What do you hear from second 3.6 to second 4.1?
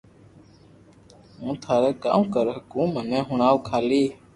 کالي